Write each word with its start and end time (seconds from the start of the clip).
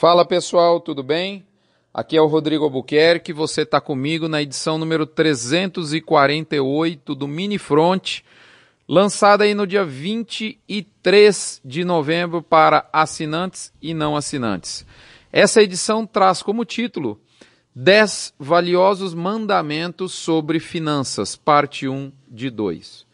Fala 0.00 0.24
pessoal, 0.24 0.80
tudo 0.80 1.02
bem? 1.02 1.44
Aqui 1.92 2.16
é 2.16 2.22
o 2.22 2.26
Rodrigo 2.26 2.64
Albuquerque, 2.64 3.34
você 3.34 3.64
está 3.64 3.82
comigo 3.82 4.28
na 4.28 4.40
edição 4.40 4.78
número 4.78 5.04
348 5.04 7.14
do 7.14 7.28
Mini 7.28 7.58
Front, 7.58 8.20
lançada 8.88 9.44
aí 9.44 9.52
no 9.52 9.66
dia 9.66 9.84
23 9.84 11.60
de 11.62 11.84
novembro 11.84 12.40
para 12.40 12.88
assinantes 12.90 13.74
e 13.82 13.92
não 13.92 14.16
assinantes. 14.16 14.86
Essa 15.30 15.62
edição 15.62 16.06
traz 16.06 16.40
como 16.40 16.64
título 16.64 17.20
10 17.74 18.32
valiosos 18.38 19.12
mandamentos 19.12 20.14
sobre 20.14 20.60
finanças, 20.60 21.36
parte 21.36 21.86
1 21.86 22.10
de 22.26 22.48
2. 22.48 23.04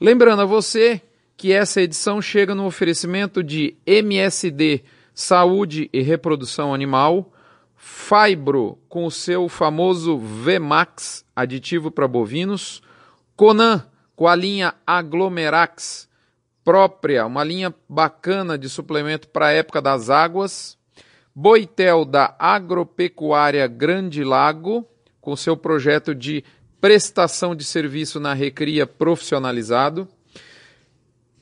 Lembrando 0.00 0.40
a 0.40 0.46
você 0.46 1.02
que 1.36 1.52
essa 1.52 1.82
edição 1.82 2.22
chega 2.22 2.54
no 2.54 2.64
oferecimento 2.64 3.42
de 3.42 3.76
MSD 3.84 4.82
Saúde 5.20 5.90
e 5.92 6.00
Reprodução 6.00 6.72
Animal, 6.72 7.30
Fibro 7.76 8.78
com 8.88 9.04
o 9.04 9.10
seu 9.10 9.50
famoso 9.50 10.16
VMAX, 10.16 11.26
aditivo 11.36 11.90
para 11.90 12.08
bovinos, 12.08 12.82
Conan 13.36 13.86
com 14.16 14.26
a 14.26 14.34
linha 14.34 14.74
Aglomerax 14.86 16.08
própria, 16.64 17.26
uma 17.26 17.44
linha 17.44 17.74
bacana 17.86 18.56
de 18.56 18.68
suplemento 18.70 19.28
para 19.28 19.48
a 19.48 19.52
época 19.52 19.82
das 19.82 20.08
águas, 20.08 20.78
Boitel 21.34 22.06
da 22.06 22.34
Agropecuária 22.38 23.66
Grande 23.66 24.24
Lago, 24.24 24.88
com 25.20 25.36
seu 25.36 25.54
projeto 25.54 26.14
de 26.14 26.42
prestação 26.80 27.54
de 27.54 27.64
serviço 27.64 28.18
na 28.18 28.32
recria 28.32 28.86
profissionalizado, 28.86 30.08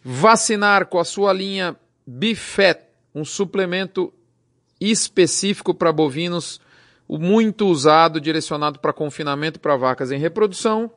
vacinar 0.02 0.86
com 0.86 0.98
a 0.98 1.04
sua 1.04 1.32
linha 1.32 1.76
Bifet 2.04 2.87
um 3.14 3.24
suplemento 3.24 4.12
específico 4.80 5.74
para 5.74 5.92
bovinos, 5.92 6.60
muito 7.08 7.66
usado, 7.66 8.20
direcionado 8.20 8.78
para 8.78 8.92
confinamento 8.92 9.58
para 9.58 9.76
vacas 9.76 10.10
em 10.10 10.18
reprodução. 10.18 10.90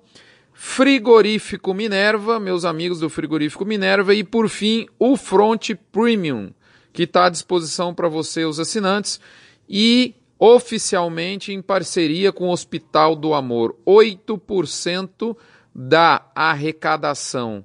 Frigorífico 0.54 1.74
Minerva, 1.74 2.40
meus 2.40 2.66
amigos 2.66 3.00
do 3.00 3.10
Frigorífico 3.10 3.66
Minerva. 3.66 4.14
E 4.14 4.24
por 4.24 4.50
fim, 4.50 4.88
o 5.00 5.16
Front 5.16 5.72
Premium, 5.92 6.52
que 6.92 7.04
está 7.04 7.26
à 7.26 7.30
disposição 7.30 7.94
para 7.94 8.10
você, 8.10 8.44
os 8.44 8.60
assinantes. 8.60 9.20
E 9.68 10.14
oficialmente 10.38 11.54
em 11.54 11.62
parceria 11.62 12.32
com 12.32 12.50
o 12.50 12.52
Hospital 12.52 13.16
do 13.16 13.34
Amor. 13.34 13.76
8% 13.86 15.36
da 15.74 16.30
arrecadação 16.36 17.64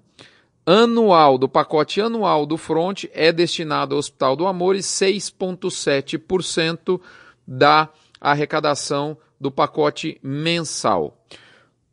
anual, 0.66 1.38
do 1.38 1.48
pacote 1.48 2.00
anual 2.00 2.44
do 2.44 2.58
Front 2.58 3.04
é 3.12 3.32
destinado 3.32 3.94
ao 3.94 4.00
Hospital 4.00 4.34
do 4.34 4.48
Amor 4.48 4.74
e 4.74 4.80
6,7% 4.80 7.00
da 7.46 7.88
arrecadação 8.20 9.16
do 9.40 9.48
pacote 9.50 10.18
mensal. 10.22 11.24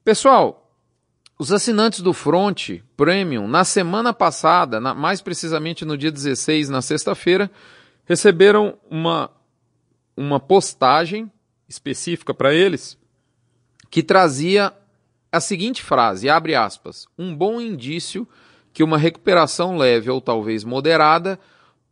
Pessoal, 0.04 0.72
os 1.38 1.52
assinantes 1.52 2.02
do 2.02 2.14
Front 2.14 2.80
Premium, 2.98 3.48
na 3.48 3.64
semana 3.64 4.12
passada, 4.12 4.80
na, 4.80 4.96
mais 4.96 5.22
precisamente 5.22 5.86
no 5.86 5.96
dia 5.98 6.12
16, 6.12 6.70
na 6.70 6.82
sexta-feira, 6.82 7.52
receberam 8.06 8.78
uma, 8.90 9.30
uma 10.18 10.40
postagem 10.40 11.32
específica 11.70 12.34
para 12.34 12.52
eles 12.54 12.98
que 13.92 14.02
trazia 14.02 14.74
a 15.32 15.40
seguinte 15.40 15.84
frase, 15.84 16.30
abre 16.30 16.56
aspas, 16.56 17.06
um 17.18 17.36
bom 17.36 17.62
indício 17.62 18.28
que 18.74 18.84
uma 18.84 18.98
recuperação 18.98 19.78
leve 19.78 20.10
ou 20.10 20.20
talvez 20.20 20.64
moderada 20.64 21.40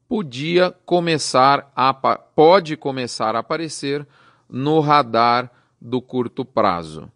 podia 0.09 0.75
começar 0.85 1.71
a, 1.75 1.93
pode 1.93 2.75
começar 2.75 3.35
a 3.35 3.39
aparecer 3.39 4.05
no 4.49 4.79
radar 4.81 5.49
do 5.79 6.01
curto 6.01 6.43
prazo. 6.43 7.09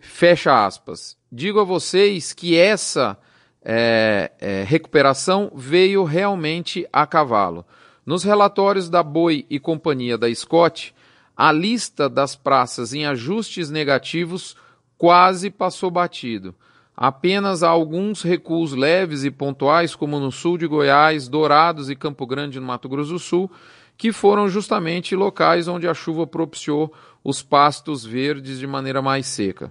Fecha 0.00 0.66
aspas. 0.66 1.16
Digo 1.32 1.60
a 1.60 1.64
vocês 1.64 2.32
que 2.32 2.56
essa 2.56 3.18
é, 3.62 4.30
é, 4.38 4.62
recuperação 4.64 5.50
veio 5.54 6.04
realmente 6.04 6.86
a 6.92 7.06
cavalo. 7.06 7.64
Nos 8.04 8.22
relatórios 8.22 8.88
da 8.88 9.02
Boi 9.02 9.46
e 9.50 9.58
Companhia 9.58 10.18
da 10.18 10.32
Scott, 10.32 10.94
a 11.36 11.50
lista 11.50 12.08
das 12.08 12.36
praças 12.36 12.94
em 12.94 13.04
ajustes 13.06 13.70
negativos 13.70 14.56
quase 14.96 15.50
passou 15.50 15.90
batido. 15.90 16.54
Apenas 16.96 17.62
há 17.62 17.68
alguns 17.68 18.22
recuos 18.22 18.72
leves 18.72 19.22
e 19.22 19.30
pontuais, 19.30 19.94
como 19.94 20.18
no 20.18 20.32
sul 20.32 20.56
de 20.56 20.66
Goiás, 20.66 21.28
Dourados 21.28 21.90
e 21.90 21.96
Campo 21.96 22.26
Grande, 22.26 22.58
no 22.58 22.66
Mato 22.66 22.88
Grosso 22.88 23.12
do 23.12 23.18
Sul, 23.18 23.50
que 23.98 24.12
foram 24.12 24.48
justamente 24.48 25.14
locais 25.14 25.68
onde 25.68 25.86
a 25.86 25.92
chuva 25.92 26.26
propiciou 26.26 26.92
os 27.22 27.42
pastos 27.42 28.04
verdes 28.04 28.58
de 28.58 28.66
maneira 28.66 29.02
mais 29.02 29.26
seca. 29.26 29.70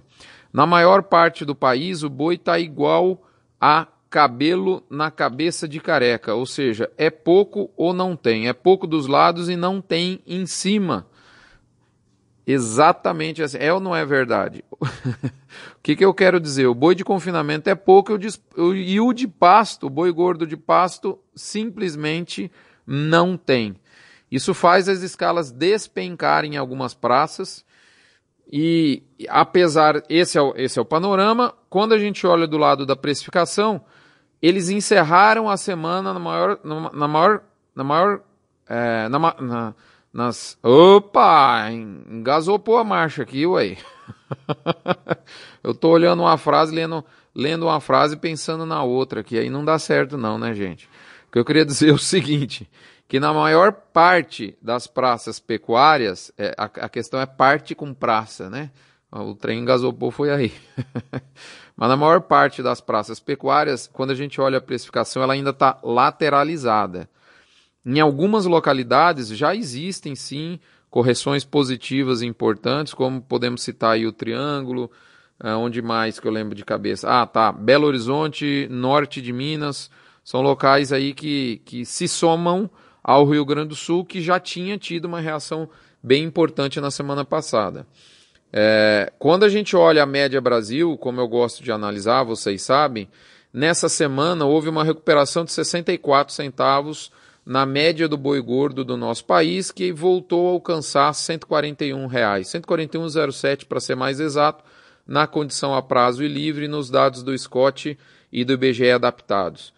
Na 0.52 0.66
maior 0.66 1.02
parte 1.02 1.44
do 1.44 1.54
país, 1.54 2.02
o 2.02 2.08
boi 2.08 2.36
está 2.36 2.58
igual 2.60 3.22
a 3.60 3.88
cabelo 4.08 4.84
na 4.88 5.10
cabeça 5.10 5.66
de 5.66 5.80
careca, 5.80 6.34
ou 6.34 6.46
seja, 6.46 6.90
é 6.96 7.10
pouco 7.10 7.70
ou 7.76 7.92
não 7.92 8.14
tem, 8.14 8.48
é 8.48 8.52
pouco 8.52 8.86
dos 8.86 9.06
lados 9.06 9.48
e 9.48 9.56
não 9.56 9.80
tem 9.80 10.20
em 10.26 10.46
cima. 10.46 11.06
Exatamente 12.46 13.42
assim. 13.42 13.58
É 13.58 13.72
ou 13.72 13.80
não 13.80 13.94
é 13.94 14.06
verdade? 14.06 14.64
o 14.80 15.82
que, 15.82 15.96
que 15.96 16.04
eu 16.04 16.14
quero 16.14 16.38
dizer? 16.38 16.66
O 16.66 16.74
boi 16.74 16.94
de 16.94 17.04
confinamento 17.04 17.68
é 17.68 17.74
pouco 17.74 18.12
e 18.56 19.00
o 19.00 19.12
de 19.12 19.26
pasto, 19.26 19.86
o 19.86 19.90
boi 19.90 20.12
gordo 20.12 20.46
de 20.46 20.56
pasto, 20.56 21.18
simplesmente 21.34 22.50
não 22.86 23.36
tem. 23.36 23.74
Isso 24.30 24.54
faz 24.54 24.88
as 24.88 25.02
escalas 25.02 25.50
despencarem 25.50 26.54
em 26.54 26.56
algumas 26.56 26.94
praças. 26.94 27.64
E 28.50 29.02
apesar, 29.28 30.02
esse 30.08 30.38
é, 30.38 30.40
o, 30.42 30.54
esse 30.56 30.78
é 30.78 30.82
o 30.82 30.84
panorama, 30.84 31.52
quando 31.68 31.94
a 31.94 31.98
gente 31.98 32.24
olha 32.26 32.46
do 32.46 32.58
lado 32.58 32.86
da 32.86 32.94
precificação, 32.94 33.84
eles 34.40 34.68
encerraram 34.68 35.48
a 35.48 35.56
semana 35.56 36.12
na 36.12 36.20
maior, 36.20 36.60
na 36.62 37.08
maior, 37.08 37.42
na 37.74 37.84
maior, 37.84 38.20
é, 38.68 39.08
na, 39.08 39.18
na 39.18 39.74
nas. 40.12 40.58
Opa! 40.62 41.70
Engasopou 41.70 42.78
a 42.78 42.84
marcha 42.84 43.22
aqui, 43.22 43.46
ué. 43.46 43.76
eu 45.62 45.74
tô 45.74 45.90
olhando 45.90 46.22
uma 46.22 46.36
frase, 46.38 46.74
lendo, 46.74 47.04
lendo 47.34 47.66
uma 47.66 47.80
frase 47.80 48.16
pensando 48.16 48.64
na 48.64 48.82
outra, 48.82 49.22
que 49.22 49.38
aí 49.38 49.50
não 49.50 49.64
dá 49.64 49.78
certo, 49.78 50.16
não, 50.16 50.38
né, 50.38 50.54
gente? 50.54 50.88
O 51.28 51.32
que 51.32 51.38
eu 51.38 51.44
queria 51.44 51.64
dizer 51.66 51.90
é 51.90 51.92
o 51.92 51.98
seguinte: 51.98 52.68
que 53.08 53.20
na 53.20 53.32
maior 53.32 53.72
parte 53.72 54.56
das 54.60 54.86
praças 54.86 55.38
pecuárias, 55.38 56.32
é, 56.36 56.54
a, 56.56 56.64
a, 56.64 56.88
questão 56.88 57.20
é 57.20 57.26
parte 57.26 57.74
com 57.74 57.94
praça, 57.94 58.50
né? 58.50 58.70
O 59.10 59.34
trem 59.34 59.60
engasopou 59.60 60.10
foi 60.10 60.30
aí. 60.30 60.52
Mas 61.76 61.88
na 61.88 61.96
maior 61.96 62.22
parte 62.22 62.62
das 62.62 62.80
praças 62.80 63.20
pecuárias, 63.20 63.88
quando 63.92 64.10
a 64.10 64.14
gente 64.14 64.40
olha 64.40 64.58
a 64.58 64.62
precificação, 64.62 65.22
ela 65.22 65.34
ainda 65.34 65.50
está 65.50 65.78
lateralizada. 65.82 67.08
Em 67.86 68.00
algumas 68.00 68.46
localidades 68.46 69.28
já 69.28 69.54
existem 69.54 70.16
sim 70.16 70.58
correções 70.90 71.44
positivas 71.44 72.20
importantes, 72.20 72.92
como 72.92 73.22
podemos 73.22 73.62
citar 73.62 73.92
aí 73.92 74.04
o 74.04 74.12
Triângulo, 74.12 74.90
eh, 75.40 75.54
onde 75.54 75.80
mais 75.80 76.18
que 76.18 76.26
eu 76.26 76.32
lembro 76.32 76.56
de 76.56 76.64
cabeça? 76.64 77.08
Ah, 77.08 77.24
tá, 77.24 77.52
Belo 77.52 77.86
Horizonte, 77.86 78.66
norte 78.68 79.22
de 79.22 79.32
Minas, 79.32 79.88
são 80.24 80.40
locais 80.40 80.92
aí 80.92 81.14
que, 81.14 81.62
que 81.64 81.84
se 81.84 82.08
somam 82.08 82.68
ao 83.04 83.24
Rio 83.24 83.44
Grande 83.44 83.68
do 83.68 83.76
Sul, 83.76 84.04
que 84.04 84.20
já 84.20 84.40
tinha 84.40 84.76
tido 84.76 85.04
uma 85.04 85.20
reação 85.20 85.68
bem 86.02 86.24
importante 86.24 86.80
na 86.80 86.90
semana 86.90 87.24
passada. 87.24 87.86
É, 88.52 89.12
quando 89.16 89.44
a 89.44 89.48
gente 89.48 89.76
olha 89.76 90.02
a 90.02 90.06
média 90.06 90.40
Brasil, 90.40 90.96
como 90.98 91.20
eu 91.20 91.28
gosto 91.28 91.62
de 91.62 91.70
analisar, 91.70 92.24
vocês 92.24 92.62
sabem, 92.62 93.08
nessa 93.52 93.88
semana 93.88 94.44
houve 94.44 94.68
uma 94.68 94.82
recuperação 94.82 95.44
de 95.44 95.52
64 95.52 96.34
centavos 96.34 97.12
na 97.46 97.64
média 97.64 98.08
do 98.08 98.16
boi 98.16 98.42
gordo 98.42 98.84
do 98.84 98.96
nosso 98.96 99.24
país, 99.24 99.70
que 99.70 99.92
voltou 99.92 100.48
a 100.48 100.50
alcançar 100.50 101.12
141 101.12 102.04
reais, 102.08 102.48
141,07 102.48 103.66
para 103.66 103.78
ser 103.78 103.94
mais 103.94 104.18
exato, 104.18 104.64
na 105.06 105.28
condição 105.28 105.72
a 105.72 105.80
prazo 105.80 106.24
e 106.24 106.28
livre 106.28 106.66
nos 106.66 106.90
dados 106.90 107.22
do 107.22 107.38
Scott 107.38 107.96
e 108.32 108.44
do 108.44 108.54
IBGE 108.54 108.90
adaptados. 108.90 109.72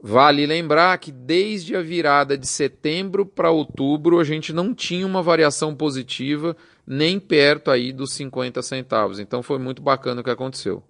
Vale 0.00 0.46
lembrar 0.46 0.96
que 0.98 1.12
desde 1.12 1.76
a 1.76 1.82
virada 1.82 2.36
de 2.38 2.46
setembro 2.46 3.26
para 3.26 3.50
outubro 3.50 4.18
a 4.18 4.24
gente 4.24 4.52
não 4.52 4.74
tinha 4.74 5.06
uma 5.06 5.22
variação 5.22 5.74
positiva 5.74 6.56
nem 6.86 7.18
perto 7.18 7.70
aí 7.70 7.92
dos 7.92 8.12
50 8.12 8.62
centavos. 8.62 9.18
Então 9.18 9.42
foi 9.42 9.58
muito 9.58 9.82
bacana 9.82 10.20
o 10.20 10.24
que 10.24 10.30
aconteceu. 10.30 10.82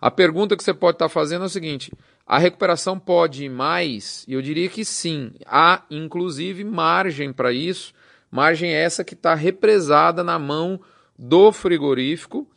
A 0.00 0.10
pergunta 0.10 0.56
que 0.56 0.64
você 0.64 0.74
pode 0.74 0.96
estar 0.96 1.08
fazendo 1.08 1.42
é 1.42 1.46
o 1.46 1.50
seguinte: 1.50 1.92
a 2.26 2.38
recuperação 2.38 2.98
pode 2.98 3.44
ir 3.44 3.50
mais? 3.50 4.24
E 4.26 4.34
eu 4.34 4.42
diria 4.42 4.68
que 4.68 4.84
sim. 4.84 5.32
Há, 5.46 5.82
inclusive, 5.90 6.64
margem 6.64 7.32
para 7.32 7.52
isso. 7.52 7.92
Margem 8.30 8.72
essa 8.72 9.04
que 9.04 9.14
está 9.14 9.34
represada 9.34 10.24
na 10.24 10.38
mão 10.38 10.80
do 11.16 11.52
frigorífico, 11.52 12.48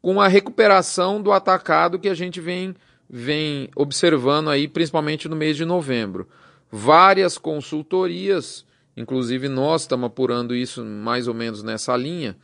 com 0.00 0.20
a 0.20 0.28
recuperação 0.28 1.20
do 1.20 1.32
atacado 1.32 1.98
que 1.98 2.08
a 2.08 2.14
gente 2.14 2.40
vem, 2.40 2.74
vem 3.08 3.68
observando 3.76 4.48
aí, 4.48 4.66
principalmente 4.66 5.28
no 5.28 5.36
mês 5.36 5.56
de 5.56 5.64
novembro. 5.64 6.28
Várias 6.70 7.36
consultorias, 7.36 8.64
inclusive 8.96 9.48
nós 9.48 9.82
estamos 9.82 10.06
apurando 10.06 10.54
isso 10.54 10.84
mais 10.84 11.28
ou 11.28 11.34
menos 11.34 11.62
nessa 11.62 11.96
linha. 11.96 12.36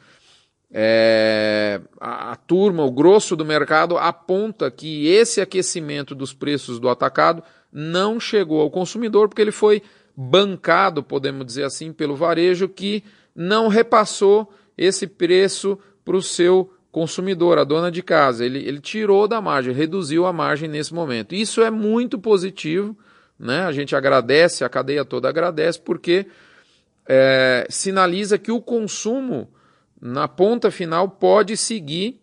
É, 0.73 1.81
a, 2.01 2.33
a 2.33 2.37
turma, 2.37 2.85
o 2.85 2.91
grosso 2.91 3.37
do 3.37 3.45
mercado 3.45 3.97
aponta 3.97 4.71
que 4.71 5.07
esse 5.07 5.41
aquecimento 5.41 6.15
dos 6.15 6.33
preços 6.33 6.81
do 6.81 6.89
atacado 6.89 7.43
não 7.73 8.19
chegou 8.19 8.61
ao 8.61 8.71
consumidor 8.71 9.29
porque 9.29 9.43
ele 9.43 9.53
foi 9.53 9.83
bancado, 10.17 11.03
podemos 11.03 11.47
dizer 11.47 11.65
assim, 11.65 11.93
pelo 11.93 12.17
varejo 12.17 12.69
que 12.69 13.03
não 13.35 13.69
repassou 13.69 14.53
esse 14.77 15.07
preço 15.07 15.79
para 16.05 16.17
o 16.17 16.23
seu 16.23 16.73
consumidor, 16.93 17.59
a 17.59 17.65
dona 17.65 17.91
de 17.91 18.03
casa. 18.03 18.45
Ele, 18.45 18.59
ele 18.59 18.81
tirou 18.81 19.27
da 19.27 19.41
margem, 19.41 19.75
reduziu 19.75 20.27
a 20.27 20.33
margem 20.33 20.69
nesse 20.69 20.95
momento. 20.95 21.35
Isso 21.35 21.61
é 21.61 21.71
muito 21.71 22.19
positivo, 22.19 22.97
né? 23.39 23.65
A 23.65 23.73
gente 23.73 23.97
agradece, 23.97 24.65
a 24.65 24.69
cadeia 24.69 25.05
toda 25.05 25.29
agradece, 25.29 25.81
porque 25.81 26.27
é, 27.09 27.67
sinaliza 27.69 28.39
que 28.39 28.53
o 28.53 28.61
consumo 28.61 29.49
na 30.05 30.29
ponta 30.29 30.71
final 30.71 31.09
pode 31.09 31.57
seguir 31.57 32.21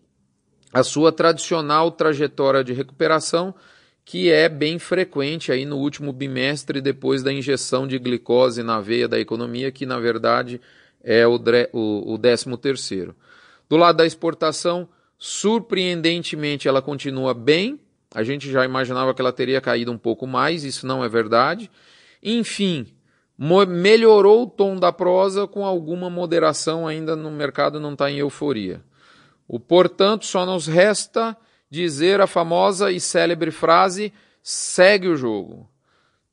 a 0.72 0.84
sua 0.84 1.10
tradicional 1.10 1.90
trajetória 1.90 2.62
de 2.62 2.72
recuperação, 2.72 3.52
que 4.04 4.30
é 4.30 4.48
bem 4.48 4.78
frequente 4.78 5.50
aí 5.50 5.64
no 5.64 5.78
último 5.78 6.12
bimestre 6.12 6.80
depois 6.80 7.24
da 7.24 7.32
injeção 7.32 7.84
de 7.88 7.98
glicose 7.98 8.62
na 8.62 8.80
veia 8.80 9.08
da 9.08 9.18
economia, 9.18 9.72
que 9.72 9.84
na 9.84 9.98
verdade 9.98 10.60
é 11.02 11.26
o, 11.26 11.40
o, 11.72 12.14
o 12.14 12.18
décimo 12.18 12.56
terceiro. 12.56 13.16
Do 13.68 13.76
lado 13.76 13.96
da 13.96 14.06
exportação, 14.06 14.88
surpreendentemente, 15.18 16.68
ela 16.68 16.80
continua 16.80 17.34
bem. 17.34 17.80
A 18.14 18.22
gente 18.22 18.48
já 18.48 18.64
imaginava 18.64 19.12
que 19.12 19.20
ela 19.20 19.32
teria 19.32 19.60
caído 19.60 19.90
um 19.90 19.98
pouco 19.98 20.24
mais, 20.24 20.62
isso 20.62 20.86
não 20.86 21.04
é 21.04 21.08
verdade. 21.08 21.68
Enfim, 22.22 22.86
melhorou 23.66 24.44
o 24.44 24.46
tom 24.46 24.76
da 24.76 24.92
prosa 24.92 25.48
com 25.48 25.64
alguma 25.64 26.08
moderação, 26.08 26.86
ainda 26.86 27.16
no 27.16 27.30
mercado 27.30 27.80
não 27.80 27.92
está 27.92 28.10
em 28.10 28.18
euforia. 28.18 28.82
O 29.48 29.58
portanto, 29.58 30.24
só 30.26 30.46
nos 30.46 30.66
resta 30.66 31.36
dizer 31.68 32.20
a 32.20 32.26
famosa 32.26 32.92
e 32.92 33.00
célebre 33.00 33.50
frase: 33.50 34.12
segue 34.42 35.08
o 35.08 35.16
jogo. 35.16 35.68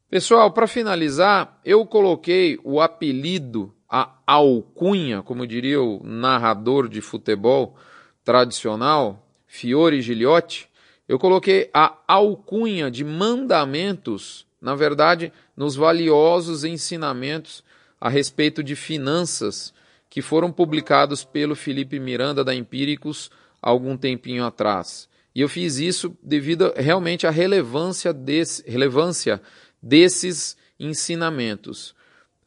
Pessoal, 0.09 0.51
para 0.51 0.67
finalizar, 0.67 1.59
eu 1.63 1.85
coloquei 1.85 2.59
o 2.63 2.81
apelido 2.81 3.73
a 3.89 4.13
alcunha, 4.27 5.23
como 5.23 5.47
diria 5.47 5.81
o 5.81 6.03
narrador 6.03 6.87
de 6.87 7.01
futebol 7.01 7.75
tradicional, 8.23 9.27
Fiore 9.47 10.01
Giliotti, 10.01 10.69
eu 11.07 11.17
coloquei 11.17 11.71
a 11.73 11.97
alcunha 12.07 12.91
de 12.91 13.03
mandamentos, 13.03 14.45
na 14.61 14.75
verdade, 14.75 15.33
nos 15.59 15.75
valiosos 15.75 16.63
ensinamentos 16.63 17.65
a 17.99 18.07
respeito 18.07 18.63
de 18.63 18.77
finanças 18.77 19.73
que 20.09 20.21
foram 20.21 20.53
publicados 20.53 21.25
pelo 21.25 21.53
Felipe 21.53 21.99
Miranda 21.99 22.45
da 22.45 22.55
Empíricos 22.55 23.29
algum 23.61 23.97
tempinho 23.97 24.45
atrás. 24.45 25.09
E 25.35 25.41
eu 25.41 25.49
fiz 25.49 25.77
isso 25.77 26.17
devido 26.23 26.71
realmente 26.77 27.27
à 27.27 27.29
relevância, 27.29 28.13
desse, 28.13 28.63
relevância 28.71 29.41
desses 29.83 30.55
ensinamentos. 30.79 31.93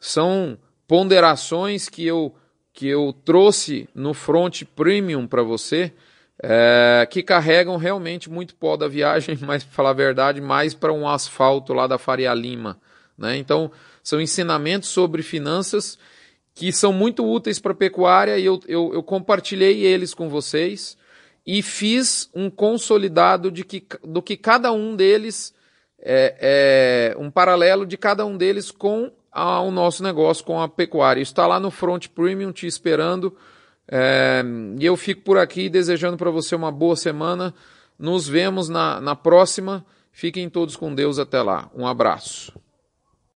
São 0.00 0.56
ponderações 0.88 1.90
que 1.90 2.06
eu, 2.06 2.34
que 2.72 2.88
eu 2.88 3.14
trouxe 3.26 3.90
no 3.94 4.14
front 4.14 4.62
premium 4.74 5.26
para 5.26 5.42
você, 5.42 5.92
é, 6.42 7.06
que 7.10 7.22
carregam 7.22 7.76
realmente 7.76 8.30
muito 8.30 8.54
pó 8.54 8.74
da 8.74 8.88
viagem, 8.88 9.36
mas 9.44 9.62
para 9.62 9.74
falar 9.74 9.90
a 9.90 9.92
verdade, 9.92 10.40
mais 10.40 10.72
para 10.72 10.94
um 10.94 11.06
asfalto 11.06 11.74
lá 11.74 11.86
da 11.86 11.98
Faria 11.98 12.32
Lima. 12.32 12.80
Né? 13.22 13.36
Então, 13.36 13.70
são 14.02 14.20
ensinamentos 14.20 14.88
sobre 14.88 15.22
finanças 15.22 15.96
que 16.54 16.72
são 16.72 16.92
muito 16.92 17.24
úteis 17.24 17.58
para 17.58 17.72
a 17.72 17.76
pecuária 17.76 18.36
e 18.36 18.44
eu, 18.44 18.60
eu, 18.66 18.92
eu, 18.92 19.02
compartilhei 19.02 19.84
eles 19.84 20.12
com 20.12 20.28
vocês 20.28 20.98
e 21.46 21.62
fiz 21.62 22.28
um 22.34 22.50
consolidado 22.50 23.50
de 23.50 23.64
que, 23.64 23.86
do 24.04 24.20
que 24.20 24.36
cada 24.36 24.70
um 24.72 24.94
deles, 24.94 25.54
é, 25.98 27.14
é 27.14 27.16
um 27.18 27.30
paralelo 27.30 27.86
de 27.86 27.96
cada 27.96 28.26
um 28.26 28.36
deles 28.36 28.70
com 28.70 29.10
ao 29.30 29.70
nosso 29.70 30.02
negócio 30.02 30.44
com 30.44 30.60
a 30.60 30.68
pecuária. 30.68 31.22
Está 31.22 31.46
lá 31.46 31.58
no 31.58 31.70
Front 31.70 32.08
Premium 32.08 32.52
te 32.52 32.66
esperando. 32.66 33.34
É, 33.88 34.44
e 34.78 34.84
eu 34.84 34.96
fico 34.96 35.22
por 35.22 35.38
aqui 35.38 35.70
desejando 35.70 36.18
para 36.18 36.30
você 36.30 36.54
uma 36.54 36.70
boa 36.70 36.96
semana. 36.96 37.54
Nos 37.98 38.28
vemos 38.28 38.68
na, 38.68 39.00
na 39.00 39.16
próxima. 39.16 39.86
Fiquem 40.10 40.50
todos 40.50 40.76
com 40.76 40.94
Deus 40.94 41.18
até 41.18 41.40
lá. 41.40 41.70
Um 41.74 41.86
abraço. 41.86 42.52